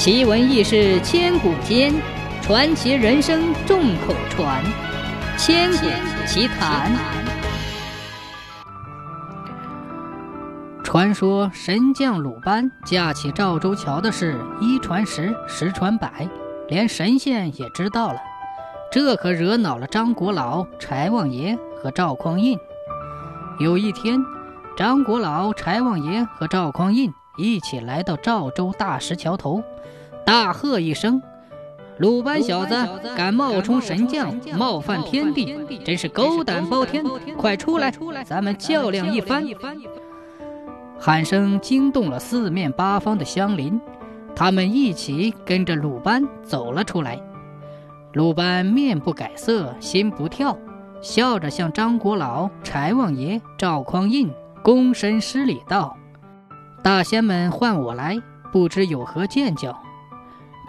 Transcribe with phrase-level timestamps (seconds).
[0.00, 1.92] 奇闻异事千古间，
[2.40, 4.64] 传奇人生众口传。
[5.36, 5.86] 千古
[6.26, 6.90] 奇谈。
[10.82, 16.26] 传说神将鲁班架起赵州桥的事，一传十，十传百，
[16.70, 18.18] 连神仙也知道了。
[18.90, 22.58] 这可惹恼了张国老、柴王爷和赵匡胤。
[23.58, 24.18] 有一天，
[24.78, 29.62] 张国老、柴王爷和赵匡胤一起来到赵州大石桥头，
[30.24, 31.20] 大喝一声。
[31.98, 32.74] 鲁班小子
[33.16, 37.04] 敢冒充神将，冒犯天地，真是狗胆包天！
[37.36, 37.90] 快出来，
[38.24, 39.44] 咱们较量一番！
[40.98, 43.78] 喊声惊动了四面八方的乡邻，
[44.34, 47.20] 他们一起跟着鲁班走了出来。
[48.14, 50.56] 鲁班面不改色，心不跳，
[51.02, 54.30] 笑着向张国老、柴王爷、赵匡胤
[54.64, 55.96] 躬身施礼道
[56.82, 58.20] ：“大仙们唤我来，
[58.52, 59.76] 不知有何见教？”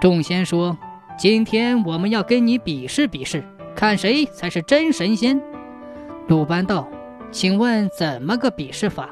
[0.02, 0.78] 众仙说。
[1.20, 3.44] 今天我们要跟你比试比试，
[3.76, 5.40] 看谁才是真神仙。
[6.28, 6.88] 鲁班道
[7.32, 9.10] ：“请问怎么个比试法？”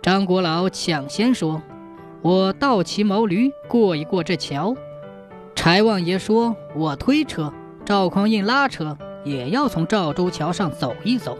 [0.00, 1.60] 张国老抢先说
[2.22, 4.76] ：“我倒骑毛驴过一过这桥。”
[5.56, 7.52] 柴王爷说：“我推车。”
[7.84, 11.36] 赵匡胤拉车，也要从赵州桥上走一走。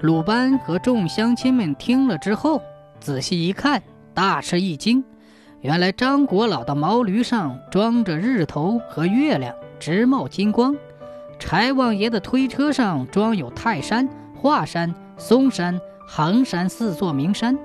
[0.00, 2.60] 鲁班和众乡亲们听了之后，
[3.00, 3.82] 仔细一看，
[4.14, 5.02] 大吃一惊。
[5.62, 10.74] 原来张国老的毛驴上装着日头和月亮，直冒金光；
[11.38, 17.58] 柴王爷的推车上装有泰山、华山、嵩山、衡山四座名山。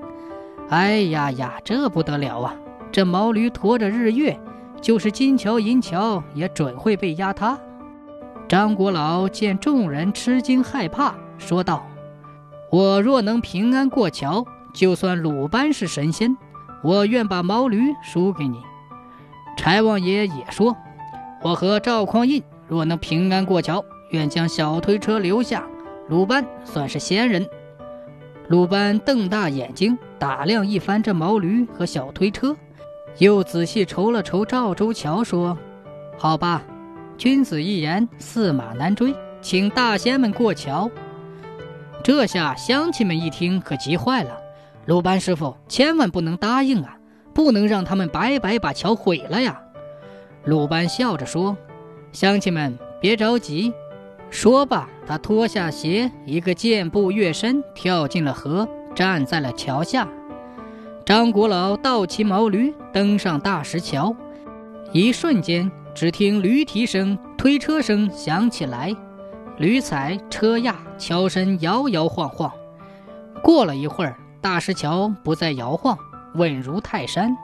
[0.70, 2.56] 哎呀呀，这不得了啊！
[2.92, 4.40] 这毛驴驮着日月，
[4.82, 7.58] 就是金桥银桥也准会被压塌。
[8.48, 11.86] 张国老见众人吃惊害怕，说道
[12.72, 14.46] ：“我若能平安过桥，
[14.76, 16.38] 就算鲁班是神仙。”
[16.84, 18.62] 我愿把毛驴输给你。
[19.58, 20.78] 柴王爷也说
[21.42, 25.64] ：“我和赵匡胤若能平安过桥，愿将小推车留下。
[26.10, 27.44] 鲁班算是仙人。”
[28.50, 32.56] 鲁班瞪大眼睛打量一番这毛驴和小推车，
[33.18, 35.58] 又仔细瞅了瞅赵州桥，说
[36.20, 36.62] ：“好吧，
[37.18, 40.88] 君子一言，驷马难追，请大仙们过桥。”
[42.04, 44.45] 这下乡亲们一听，可急坏了。
[44.86, 46.96] 鲁班师傅，千万不能答应啊！
[47.34, 49.60] 不能让他们白白把桥毁了呀！
[50.44, 51.58] 鲁班笑着说
[52.14, 53.74] ：“乡亲们，别着急。”
[54.30, 60.08] 说罢，他脱下鞋，一个箭步跃身，跳进了河，站在了桥下。
[61.04, 64.16] 张国老倒骑毛驴登上大石桥，
[64.92, 68.96] 一瞬间，只听驴蹄声、推车声响起来，
[69.58, 72.52] 驴踩车压，桥身摇摇晃晃。
[73.42, 74.16] 过了一会儿。
[74.46, 75.98] 大石桥不再摇晃，
[76.36, 77.36] 稳如泰山。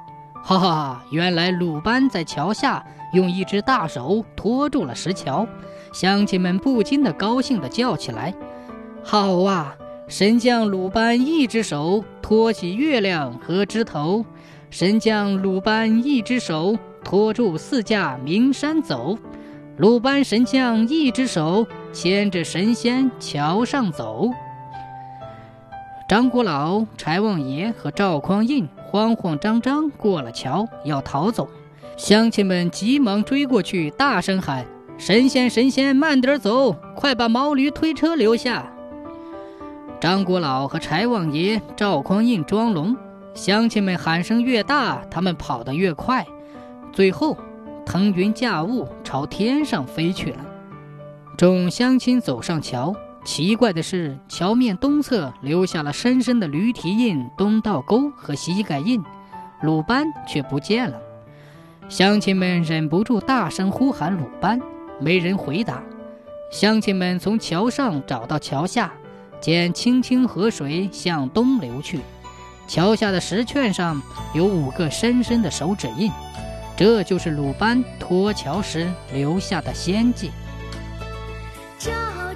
[0.44, 1.04] 哈哈哈！
[1.10, 5.48] 原来鲁班在桥下用一只大手托住了石桥，
[5.92, 8.32] 乡亲们不禁的高兴的叫起来
[9.02, 9.76] ：“好啊！
[10.08, 14.24] 神将鲁班一只手托起月亮和枝头，
[14.70, 19.18] 神将鲁班一只手托住四架名山走，
[19.78, 24.30] 鲁班神将一只手牵着神仙桥上走。”
[26.12, 31.48] 张国老、柴王爷和赵匡胤慌慌张张过了桥，要逃走。
[31.96, 34.66] 乡亲们急忙追过去，大声喊
[35.00, 36.74] ：“神仙，神仙，慢点走！
[36.98, 38.70] 快把毛驴推车留下！”
[40.02, 42.94] 张国老和柴王爷、赵匡胤装聋，
[43.34, 46.28] 乡亲们喊声越大，他们跑得越快，
[46.92, 47.38] 最后
[47.86, 50.40] 腾云驾雾朝天上飞去了。
[51.38, 52.94] 众乡亲走上桥。
[53.24, 59.02] 奇怪的是，桥面东侧留下了深深的驴蹄印、东道沟和膝盖印，
[59.62, 61.00] 鲁班却不见了。
[61.88, 64.60] 乡亲们忍不住大声呼喊鲁班，
[65.00, 65.84] 没人回答。
[66.52, 68.92] 乡亲们从桥上找到桥下，
[69.40, 72.00] 见清清河水向东流去，
[72.68, 74.02] 桥下的石券上
[74.34, 76.12] 有五个深深的手指印，
[76.76, 80.32] 这就是鲁班脱桥时留下的仙迹。
[81.78, 82.34] 什么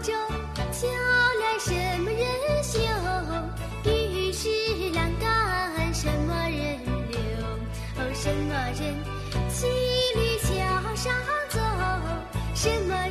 [8.74, 8.94] 人
[9.50, 9.66] 骑
[10.16, 11.14] 驴桥上
[11.50, 11.60] 走？
[12.54, 13.05] 什么？